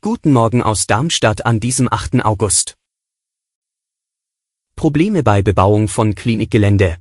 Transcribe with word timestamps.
Guten 0.00 0.32
Morgen 0.32 0.62
aus 0.62 0.86
Darmstadt 0.86 1.44
an 1.46 1.58
diesem 1.58 1.92
8. 1.92 2.24
August. 2.24 2.76
Probleme 4.76 5.24
bei 5.24 5.42
Bebauung 5.42 5.88
von 5.88 6.14
Klinikgelände. 6.14 6.98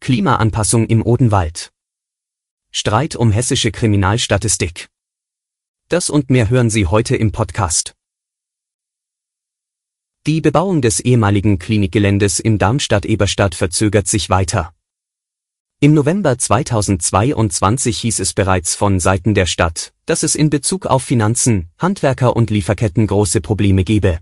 Klimaanpassung 0.00 0.86
im 0.88 1.00
Odenwald. 1.02 1.72
Streit 2.70 3.16
um 3.16 3.32
hessische 3.32 3.72
Kriminalstatistik. 3.72 4.88
Das 5.88 6.10
und 6.10 6.28
mehr 6.28 6.50
hören 6.50 6.68
Sie 6.68 6.84
heute 6.84 7.16
im 7.16 7.32
Podcast. 7.32 7.94
Die 10.26 10.42
Bebauung 10.42 10.82
des 10.82 11.00
ehemaligen 11.00 11.58
Klinikgeländes 11.58 12.40
in 12.40 12.58
Darmstadt-Eberstadt 12.58 13.54
verzögert 13.54 14.06
sich 14.06 14.28
weiter. 14.28 14.74
Im 15.82 15.94
November 15.94 16.36
2022 16.36 17.96
hieß 18.00 18.20
es 18.20 18.34
bereits 18.34 18.74
von 18.74 19.00
Seiten 19.00 19.32
der 19.32 19.46
Stadt, 19.46 19.94
dass 20.04 20.22
es 20.22 20.34
in 20.34 20.50
Bezug 20.50 20.84
auf 20.84 21.02
Finanzen, 21.02 21.70
Handwerker 21.78 22.36
und 22.36 22.50
Lieferketten 22.50 23.06
große 23.06 23.40
Probleme 23.40 23.82
gebe. 23.82 24.18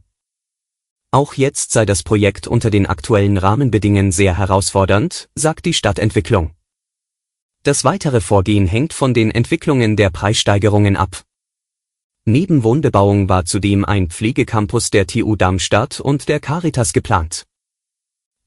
Auch 1.11 1.35
jetzt 1.35 1.73
sei 1.73 1.85
das 1.85 2.05
Projekt 2.05 2.47
unter 2.47 2.71
den 2.71 2.87
aktuellen 2.87 3.37
Rahmenbedingungen 3.37 4.13
sehr 4.13 4.39
herausfordernd, 4.39 5.31
sagt 5.35 5.65
die 5.65 5.75
Stadtentwicklung. 5.75 6.53
Das 7.65 7.83
weitere 7.83 8.21
Vorgehen 8.21 8.69
hängt 8.69 8.93
von 8.93 9.13
den 9.13 9.33
Entwicklungen 9.33 9.97
der 9.97 10.11
Preissteigerungen 10.11 10.95
ab. 10.97 11.25
Neben 12.25 12.63
Wohnbebauung 12.63 13.29
war 13.29 13.47
zudem 13.47 13.85
ein 13.85 14.11
Pflegecampus 14.11 14.91
der 14.91 15.09
TU 15.09 15.35
Darmstadt 15.35 15.99
und 15.99 16.29
der 16.29 16.39
Caritas 16.39 16.93
geplant. 16.93 17.49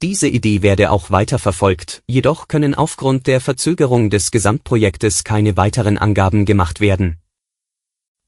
Diese 0.02 0.27
Idee 0.27 0.63
werde 0.63 0.89
auch 0.89 1.11
weiter 1.11 1.38
verfolgt, 1.38 2.02
jedoch 2.07 2.47
können 2.47 2.73
aufgrund 2.73 3.27
der 3.27 3.39
Verzögerung 3.39 4.09
des 4.09 4.31
Gesamtprojektes 4.31 5.23
keine 5.23 5.57
weiteren 5.57 5.99
Angaben 5.99 6.45
gemacht 6.45 6.80
werden. 6.80 7.17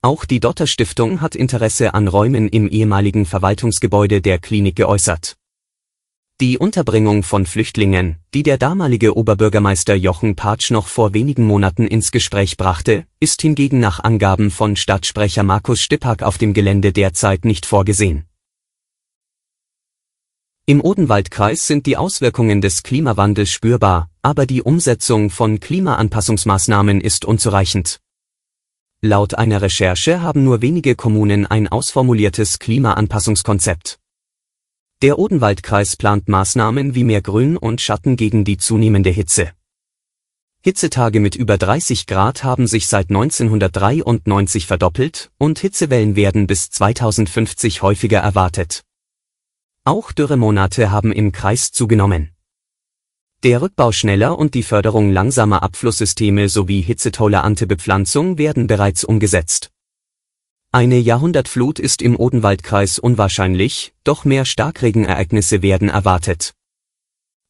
Auch 0.03 0.25
die 0.25 0.39
Dotter 0.39 0.67
Stiftung 0.67 1.19
hat 1.19 1.33
Interesse 1.35 1.95
an 1.95 2.07
Räumen 2.07 2.47
im 2.47 2.67
ehemaligen 2.67 3.25
Verwaltungsgebäude 3.25 4.21
der 4.21 4.37
Klinik 4.37 4.75
geäußert. 4.75 5.35
Die 6.41 6.59
Unterbringung 6.59 7.23
von 7.23 7.47
Flüchtlingen, 7.47 8.17
die 8.35 8.43
der 8.43 8.57
damalige 8.57 9.15
Oberbürgermeister 9.17 9.95
Jochen 9.95 10.35
Patsch 10.35 10.69
noch 10.69 10.87
vor 10.87 11.15
wenigen 11.15 11.45
Monaten 11.45 11.87
ins 11.87 12.11
Gespräch 12.11 12.57
brachte, 12.57 13.05
ist 13.19 13.41
hingegen 13.41 13.79
nach 13.79 13.99
Angaben 13.99 14.51
von 14.51 14.75
Stadtsprecher 14.75 15.43
Markus 15.43 15.81
Stippak 15.81 16.21
auf 16.21 16.37
dem 16.37 16.53
Gelände 16.53 16.91
derzeit 16.91 17.45
nicht 17.45 17.65
vorgesehen. 17.65 18.25
Im 20.65 20.79
Odenwaldkreis 20.79 21.67
sind 21.67 21.85
die 21.87 21.97
Auswirkungen 21.97 22.61
des 22.61 22.83
Klimawandels 22.83 23.51
spürbar, 23.51 24.09
aber 24.21 24.45
die 24.45 24.61
Umsetzung 24.61 25.29
von 25.29 25.59
Klimaanpassungsmaßnahmen 25.59 27.01
ist 27.01 27.25
unzureichend. 27.25 27.99
Laut 29.01 29.33
einer 29.33 29.61
Recherche 29.61 30.21
haben 30.21 30.45
nur 30.45 30.61
wenige 30.61 30.95
Kommunen 30.95 31.45
ein 31.45 31.67
ausformuliertes 31.67 32.59
Klimaanpassungskonzept. 32.59 33.99
Der 35.01 35.19
Odenwaldkreis 35.19 35.97
plant 35.97 36.29
Maßnahmen 36.29 36.95
wie 36.95 37.03
mehr 37.03 37.21
Grün 37.21 37.57
und 37.57 37.81
Schatten 37.81 38.15
gegen 38.15 38.45
die 38.45 38.55
zunehmende 38.55 39.09
Hitze. 39.09 39.51
Hitzetage 40.61 41.19
mit 41.19 41.35
über 41.35 41.57
30 41.57 42.07
Grad 42.07 42.45
haben 42.45 42.67
sich 42.67 42.87
seit 42.87 43.09
1993 43.09 44.65
verdoppelt 44.65 45.29
und 45.37 45.59
Hitzewellen 45.59 46.15
werden 46.15 46.47
bis 46.47 46.69
2050 46.69 47.81
häufiger 47.81 48.19
erwartet. 48.19 48.85
Auch 49.85 50.13
Dürremonate 50.13 50.91
haben 50.91 51.11
im 51.11 51.33
Kreis 51.33 51.73
zugenommen. 51.73 52.29
Der 53.43 53.61
Rückbau 53.61 53.91
schneller 53.91 54.39
und 54.39 54.53
die 54.53 54.63
Förderung 54.63 55.11
langsamer 55.11 55.61
Abflusssysteme 55.61 56.47
sowie 56.47 56.81
hitzetolerante 56.81 57.67
Bepflanzung 57.67 58.37
werden 58.37 58.67
bereits 58.67 59.03
umgesetzt. 59.03 59.71
Eine 60.71 60.97
Jahrhundertflut 60.97 61.79
ist 61.79 62.01
im 62.01 62.15
Odenwaldkreis 62.15 62.97
unwahrscheinlich, 62.97 63.93
doch 64.05 64.23
mehr 64.23 64.45
Starkregenereignisse 64.45 65.61
werden 65.61 65.89
erwartet. 65.89 66.53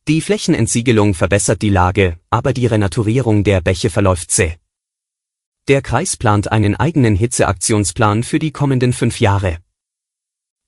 Die 0.08 0.20
Flächenentsiegelung 0.20 1.14
verbessert 1.14 1.62
die 1.62 1.70
Lage, 1.70 2.18
aber 2.32 2.52
die 2.52 2.66
Renaturierung 2.66 3.44
der 3.44 3.62
Bäche 3.62 3.92
verläuft 3.92 4.32
zäh. 4.32 4.58
Der 5.68 5.84
Kreis 5.84 6.18
plant 6.18 6.52
einen 6.52 6.76
eigenen 6.76 7.16
Hitzeaktionsplan 7.16 8.24
für 8.24 8.40
die 8.40 8.52
kommenden 8.52 8.92
fünf 8.92 9.20
Jahre. 9.20 9.60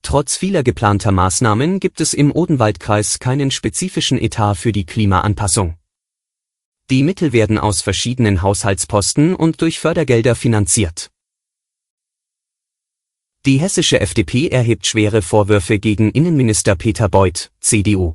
Trotz 0.05 0.37
vieler 0.37 0.61
geplanter 0.61 1.11
Maßnahmen 1.11 1.79
gibt 1.79 1.99
es 1.99 2.13
im 2.13 2.31
Odenwaldkreis 2.31 3.17
keinen 3.17 3.49
spezifischen 3.49 4.19
Etat 4.19 4.53
für 4.53 4.71
die 4.71 4.85
Klimaanpassung. 4.85 5.79
Die 6.91 7.01
Mittel 7.01 7.33
werden 7.33 7.57
aus 7.57 7.81
verschiedenen 7.81 8.43
Haushaltsposten 8.43 9.35
und 9.35 9.63
durch 9.63 9.79
Fördergelder 9.79 10.35
finanziert. 10.35 11.09
Die 13.47 13.59
hessische 13.59 13.99
FDP 13.99 14.49
erhebt 14.49 14.85
schwere 14.85 15.23
Vorwürfe 15.23 15.79
gegen 15.79 16.11
Innenminister 16.11 16.75
Peter 16.75 17.09
Beuth, 17.09 17.51
CDU. 17.59 18.13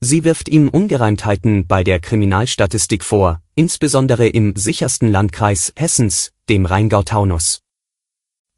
Sie 0.00 0.24
wirft 0.24 0.50
ihm 0.50 0.68
Ungereimtheiten 0.68 1.66
bei 1.66 1.84
der 1.84 2.00
Kriminalstatistik 2.00 3.02
vor, 3.02 3.40
insbesondere 3.54 4.28
im 4.28 4.54
sichersten 4.56 5.10
Landkreis 5.10 5.72
Hessens, 5.74 6.32
dem 6.50 6.66
Rheingau-Taunus. 6.66 7.62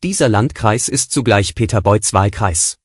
Dieser 0.04 0.28
Landkreis 0.28 0.90
ist 0.90 1.12
zugleich 1.12 1.54
Peter 1.54 1.80
Beuths 1.80 2.12
Wahlkreis. 2.12 2.76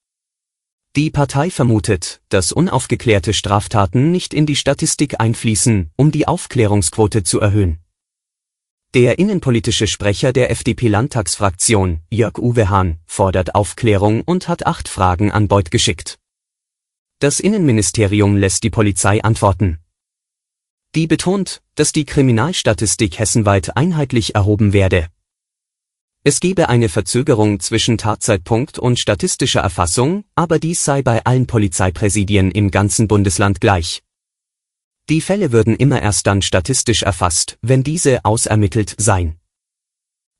Die 0.96 1.10
Partei 1.10 1.50
vermutet, 1.50 2.22
dass 2.30 2.54
unaufgeklärte 2.54 3.34
Straftaten 3.34 4.10
nicht 4.10 4.34
in 4.34 4.46
die 4.46 4.56
Statistik 4.56 5.20
einfließen, 5.20 5.92
um 5.98 6.12
die 6.12 6.30
Aufklärungsquote 6.30 7.24
zu 7.24 7.42
erhöhen. 7.42 7.80
Der 8.94 9.20
innenpolitische 9.20 9.86
Sprecher 9.86 10.32
der 10.32 10.50
FDP-Landtagsfraktion, 10.50 12.00
Jörg-Uwe 12.10 12.70
Hahn, 12.70 13.00
fordert 13.06 13.54
Aufklärung 13.54 14.22
und 14.22 14.48
hat 14.48 14.66
acht 14.66 14.88
Fragen 14.88 15.30
an 15.30 15.50
Beuth 15.50 15.72
geschickt. 15.72 16.20
Das 17.20 17.42
Innenministerium 17.42 18.38
lässt 18.38 18.64
die 18.64 18.70
Polizei 18.70 19.22
antworten. 19.22 19.80
Die 20.96 21.06
betont, 21.06 21.62
dass 21.76 21.92
die 21.92 22.06
Kriminalstatistik 22.06 23.20
hessenweit 23.20 23.76
einheitlich 23.76 24.36
erhoben 24.36 24.72
werde. 24.72 25.10
Es 26.24 26.42
gebe 26.42 26.68
eine 26.68 26.90
Verzögerung 26.90 27.62
zwischen 27.62 27.98
Tatzeitpunkt 27.98 28.78
und 28.78 29.00
statistischer 29.00 29.62
Erfassung, 29.62 30.26
aber 30.36 30.60
dies 30.60 30.84
sei 30.84 31.02
bei 31.02 31.24
allen 31.24 31.48
Polizeipräsidien 31.48 32.52
im 32.52 32.72
ganzen 32.72 33.08
Bundesland 33.08 33.62
gleich. 33.62 34.04
Die 35.08 35.22
Fälle 35.22 35.52
würden 35.52 35.76
immer 35.76 36.02
erst 36.02 36.28
dann 36.28 36.42
statistisch 36.42 37.04
erfasst, 37.04 37.58
wenn 37.62 37.84
diese 37.84 38.26
ausermittelt 38.26 38.96
seien. 38.98 39.40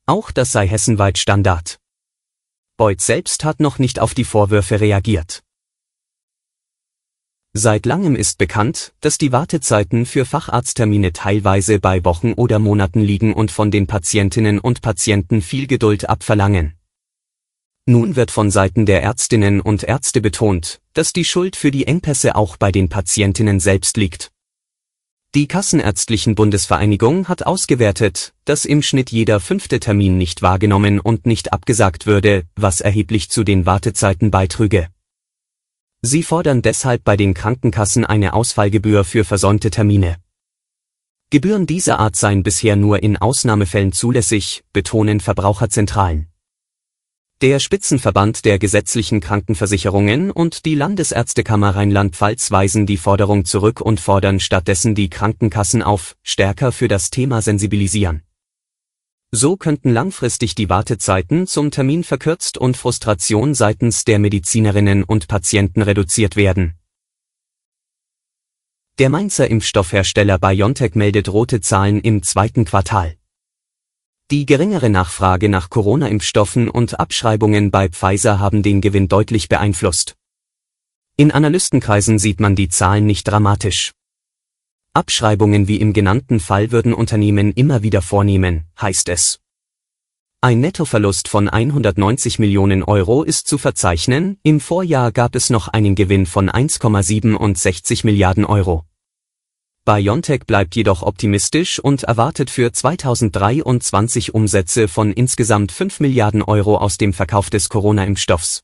Auch 0.06 0.30
das 0.30 0.52
sei 0.52 0.68
hessenweit 0.68 1.18
Standard. 1.18 1.80
Beuth 2.76 3.00
selbst 3.00 3.44
hat 3.44 3.58
noch 3.58 3.78
nicht 3.78 4.00
auf 4.00 4.12
die 4.12 4.24
Vorwürfe 4.24 4.80
reagiert. 4.80 5.42
Seit 7.52 7.84
langem 7.84 8.14
ist 8.14 8.38
bekannt, 8.38 8.92
dass 9.00 9.18
die 9.18 9.32
Wartezeiten 9.32 10.06
für 10.06 10.24
Facharzttermine 10.24 11.12
teilweise 11.12 11.80
bei 11.80 12.04
Wochen 12.04 12.32
oder 12.34 12.60
Monaten 12.60 13.00
liegen 13.00 13.32
und 13.34 13.50
von 13.50 13.72
den 13.72 13.88
Patientinnen 13.88 14.60
und 14.60 14.82
Patienten 14.82 15.42
viel 15.42 15.66
Geduld 15.66 16.08
abverlangen. 16.08 16.74
Nun 17.86 18.14
wird 18.14 18.30
von 18.30 18.52
Seiten 18.52 18.86
der 18.86 19.02
Ärztinnen 19.02 19.60
und 19.60 19.82
Ärzte 19.82 20.20
betont, 20.20 20.80
dass 20.92 21.12
die 21.12 21.24
Schuld 21.24 21.56
für 21.56 21.72
die 21.72 21.88
Engpässe 21.88 22.36
auch 22.36 22.56
bei 22.56 22.70
den 22.70 22.88
Patientinnen 22.88 23.58
selbst 23.58 23.96
liegt. 23.96 24.30
Die 25.34 25.48
Kassenärztlichen 25.48 26.36
Bundesvereinigung 26.36 27.26
hat 27.26 27.46
ausgewertet, 27.46 28.32
dass 28.44 28.64
im 28.64 28.80
Schnitt 28.80 29.10
jeder 29.10 29.40
fünfte 29.40 29.80
Termin 29.80 30.18
nicht 30.18 30.42
wahrgenommen 30.42 31.00
und 31.00 31.26
nicht 31.26 31.52
abgesagt 31.52 32.06
würde, 32.06 32.44
was 32.54 32.80
erheblich 32.80 33.28
zu 33.28 33.42
den 33.42 33.66
Wartezeiten 33.66 34.30
beitrüge. 34.30 34.88
Sie 36.02 36.22
fordern 36.22 36.62
deshalb 36.62 37.04
bei 37.04 37.16
den 37.16 37.34
Krankenkassen 37.34 38.06
eine 38.06 38.32
Ausfallgebühr 38.32 39.04
für 39.04 39.24
versäumte 39.24 39.70
Termine. 39.70 40.16
Gebühren 41.28 41.66
dieser 41.66 41.98
Art 42.00 42.16
seien 42.16 42.42
bisher 42.42 42.74
nur 42.74 43.02
in 43.02 43.18
Ausnahmefällen 43.18 43.92
zulässig, 43.92 44.64
betonen 44.72 45.20
Verbraucherzentralen. 45.20 46.28
Der 47.42 47.58
Spitzenverband 47.58 48.44
der 48.44 48.58
gesetzlichen 48.58 49.20
Krankenversicherungen 49.20 50.30
und 50.30 50.64
die 50.64 50.74
Landesärztekammer 50.74 51.76
Rheinland-Pfalz 51.76 52.50
weisen 52.50 52.86
die 52.86 52.96
Forderung 52.96 53.44
zurück 53.44 53.80
und 53.80 54.00
fordern 54.00 54.40
stattdessen 54.40 54.94
die 54.94 55.10
Krankenkassen 55.10 55.82
auf, 55.82 56.16
stärker 56.22 56.72
für 56.72 56.88
das 56.88 57.10
Thema 57.10 57.42
sensibilisieren. 57.42 58.22
So 59.32 59.56
könnten 59.56 59.90
langfristig 59.90 60.56
die 60.56 60.68
Wartezeiten 60.68 61.46
zum 61.46 61.70
Termin 61.70 62.02
verkürzt 62.02 62.58
und 62.58 62.76
Frustration 62.76 63.54
seitens 63.54 64.04
der 64.04 64.18
Medizinerinnen 64.18 65.04
und 65.04 65.28
Patienten 65.28 65.82
reduziert 65.82 66.34
werden. 66.34 66.74
Der 68.98 69.08
Mainzer 69.08 69.48
Impfstoffhersteller 69.48 70.38
BioNTech 70.38 70.96
meldet 70.96 71.28
rote 71.28 71.60
Zahlen 71.60 72.00
im 72.00 72.24
zweiten 72.24 72.64
Quartal. 72.64 73.16
Die 74.32 74.46
geringere 74.46 74.90
Nachfrage 74.90 75.48
nach 75.48 75.70
Corona-Impfstoffen 75.70 76.68
und 76.68 76.98
Abschreibungen 76.98 77.70
bei 77.70 77.88
Pfizer 77.88 78.40
haben 78.40 78.64
den 78.64 78.80
Gewinn 78.80 79.06
deutlich 79.06 79.48
beeinflusst. 79.48 80.16
In 81.16 81.30
Analystenkreisen 81.30 82.18
sieht 82.18 82.40
man 82.40 82.56
die 82.56 82.68
Zahlen 82.68 83.06
nicht 83.06 83.28
dramatisch. 83.28 83.92
Abschreibungen 84.92 85.68
wie 85.68 85.76
im 85.76 85.92
genannten 85.92 86.40
Fall 86.40 86.72
würden 86.72 86.92
Unternehmen 86.92 87.52
immer 87.52 87.82
wieder 87.82 88.02
vornehmen, 88.02 88.64
heißt 88.80 89.08
es. 89.08 89.38
Ein 90.40 90.60
Nettoverlust 90.60 91.28
von 91.28 91.48
190 91.48 92.38
Millionen 92.38 92.82
Euro 92.82 93.22
ist 93.22 93.46
zu 93.46 93.56
verzeichnen, 93.56 94.38
im 94.42 94.58
Vorjahr 94.58 95.12
gab 95.12 95.36
es 95.36 95.50
noch 95.50 95.68
einen 95.68 95.94
Gewinn 95.94 96.26
von 96.26 96.50
1,67 96.50 98.04
Milliarden 98.04 98.44
Euro. 98.44 98.84
BioNTech 99.84 100.46
bleibt 100.46 100.74
jedoch 100.74 101.02
optimistisch 101.02 101.78
und 101.78 102.02
erwartet 102.02 102.50
für 102.50 102.72
2023 102.72 104.34
Umsätze 104.34 104.88
von 104.88 105.12
insgesamt 105.12 105.72
5 105.72 106.00
Milliarden 106.00 106.42
Euro 106.42 106.78
aus 106.78 106.98
dem 106.98 107.12
Verkauf 107.12 107.48
des 107.48 107.68
Corona-Impfstoffs. 107.68 108.62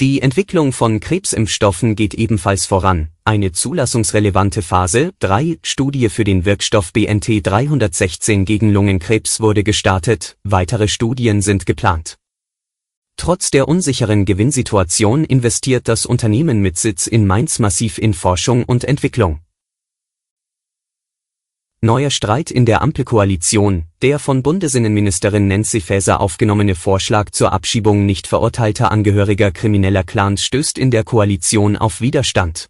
Die 0.00 0.20
Entwicklung 0.20 0.72
von 0.72 1.00
Krebsimpfstoffen 1.00 1.96
geht 1.96 2.14
ebenfalls 2.14 2.66
voran. 2.66 3.13
Eine 3.26 3.52
zulassungsrelevante 3.52 4.60
Phase 4.60 5.14
3 5.20 5.58
Studie 5.62 6.10
für 6.10 6.24
den 6.24 6.44
Wirkstoff 6.44 6.92
BNT 6.92 7.40
316 7.42 8.44
gegen 8.44 8.70
Lungenkrebs 8.70 9.40
wurde 9.40 9.64
gestartet, 9.64 10.36
weitere 10.44 10.88
Studien 10.88 11.40
sind 11.40 11.64
geplant. 11.64 12.18
Trotz 13.16 13.50
der 13.50 13.66
unsicheren 13.66 14.26
Gewinnsituation 14.26 15.24
investiert 15.24 15.88
das 15.88 16.04
Unternehmen 16.04 16.60
mit 16.60 16.76
Sitz 16.76 17.06
in 17.06 17.26
Mainz 17.26 17.58
massiv 17.60 17.96
in 17.96 18.12
Forschung 18.12 18.64
und 18.64 18.84
Entwicklung. 18.84 19.40
Neuer 21.80 22.10
Streit 22.10 22.50
in 22.50 22.66
der 22.66 22.82
Ampelkoalition, 22.82 23.84
der 24.02 24.18
von 24.18 24.42
Bundesinnenministerin 24.42 25.48
Nancy 25.48 25.80
Faeser 25.80 26.20
aufgenommene 26.20 26.74
Vorschlag 26.74 27.30
zur 27.30 27.54
Abschiebung 27.54 28.04
nicht 28.04 28.26
verurteilter 28.26 28.92
Angehöriger 28.92 29.50
krimineller 29.50 30.04
Clans 30.04 30.44
stößt 30.44 30.76
in 30.76 30.90
der 30.90 31.04
Koalition 31.04 31.78
auf 31.78 32.02
Widerstand. 32.02 32.68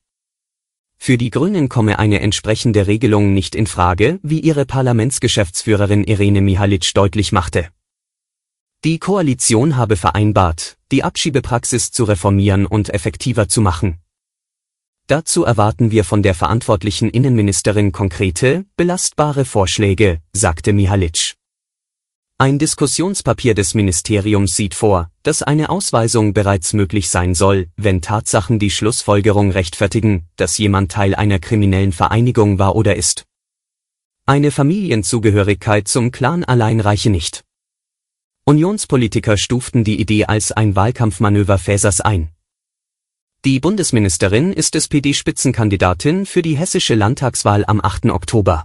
Für 1.06 1.18
die 1.18 1.28
Grünen 1.28 1.68
komme 1.68 1.98
eine 1.98 2.20
entsprechende 2.20 2.86
Regelung 2.86 3.34
nicht 3.34 3.54
in 3.54 3.66
Frage, 3.66 4.18
wie 4.22 4.40
ihre 4.40 4.64
Parlamentsgeschäftsführerin 4.64 6.02
Irene 6.02 6.40
Mihalic 6.40 6.94
deutlich 6.94 7.30
machte. 7.30 7.68
Die 8.84 8.98
Koalition 8.98 9.76
habe 9.76 9.96
vereinbart, 9.96 10.78
die 10.90 11.04
Abschiebepraxis 11.04 11.90
zu 11.90 12.04
reformieren 12.04 12.64
und 12.64 12.88
effektiver 12.88 13.48
zu 13.48 13.60
machen. 13.60 13.98
Dazu 15.06 15.44
erwarten 15.44 15.90
wir 15.90 16.04
von 16.04 16.22
der 16.22 16.34
verantwortlichen 16.34 17.10
Innenministerin 17.10 17.92
konkrete, 17.92 18.64
belastbare 18.78 19.44
Vorschläge, 19.44 20.22
sagte 20.32 20.72
Mihalic. 20.72 21.34
Ein 22.36 22.58
Diskussionspapier 22.58 23.54
des 23.54 23.74
Ministeriums 23.74 24.56
sieht 24.56 24.74
vor, 24.74 25.08
dass 25.22 25.44
eine 25.44 25.70
Ausweisung 25.70 26.34
bereits 26.34 26.72
möglich 26.72 27.08
sein 27.08 27.32
soll, 27.32 27.68
wenn 27.76 28.02
Tatsachen 28.02 28.58
die 28.58 28.70
Schlussfolgerung 28.70 29.52
rechtfertigen, 29.52 30.26
dass 30.34 30.58
jemand 30.58 30.90
Teil 30.90 31.14
einer 31.14 31.38
kriminellen 31.38 31.92
Vereinigung 31.92 32.58
war 32.58 32.74
oder 32.74 32.96
ist. 32.96 33.24
Eine 34.26 34.50
Familienzugehörigkeit 34.50 35.86
zum 35.86 36.10
Clan 36.10 36.42
allein 36.42 36.80
reiche 36.80 37.08
nicht. 37.08 37.44
Unionspolitiker 38.46 39.36
stuften 39.36 39.84
die 39.84 40.00
Idee 40.00 40.24
als 40.24 40.50
ein 40.50 40.74
Wahlkampfmanöver 40.74 41.58
Fäsers 41.58 42.00
ein. 42.00 42.30
Die 43.44 43.60
Bundesministerin 43.60 44.52
ist 44.52 44.74
SPD-Spitzenkandidatin 44.74 46.26
für 46.26 46.42
die 46.42 46.56
hessische 46.56 46.96
Landtagswahl 46.96 47.64
am 47.64 47.80
8. 47.80 48.06
Oktober. 48.06 48.64